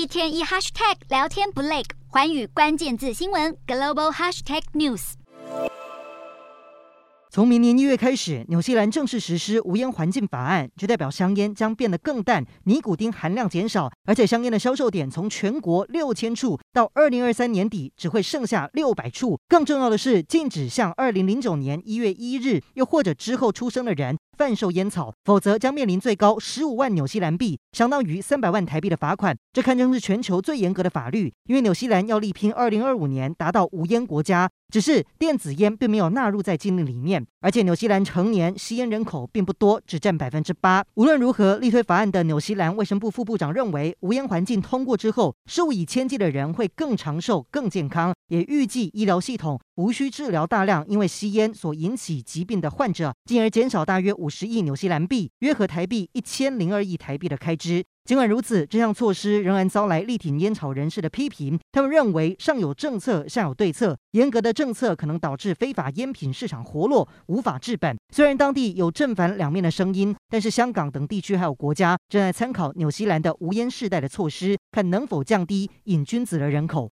[0.00, 5.12] 一天一 hashtag 聊天不累，环宇关键字新闻 global hashtag news。
[7.30, 19.38] 从明年一月开始，纽西兰正式实施无烟环境法案，就代表香烟将变得更淡，尼古丁含量减少，而且香烟的销售点从全国六千处到二零二三年底只会剩下六百处。
[19.48, 29.36] 更重要的是，禁止向二零零九年一月一日又或者之后出生的人贩售烟草，否则将面临最高十五万纽西兰币，相当于三百万台币的罚款。
[29.52, 34.48] 这堪称是全球最严格的法律，因为纽西兰要力拼二零二五年达到无烟国家。
[34.72, 40.84] 只是电子烟并没有纳入在禁令里面，而且纽西兰成年吸烟人口并不多，只占百分之八。
[40.94, 57.84] 无论如何，力推法案的纽西兰卫生部副部长认为，无烟环境通过之后，数以千计的人会更长寿、更健康，也预计医疗系统无需治疗大量因为吸烟所引起疾病的患者，进而减少大约五十亿纽西兰币（约合台币一千零二亿台币）的开支。
[58.04, 61.58] 尽管如此，这项措施仍然遭来力挺烟草人士的批评。
[61.70, 63.96] 他们认为，上有政策，下有对策。
[64.12, 67.96] 严格的政策可能导致非法烟品市场活络，无法治本。
[68.12, 76.88] 虽然当地有正反两面的声音，但是香港等地区还有国家正在参考纽西兰的无烟世代的措施，看能否降低瘾君子的人口。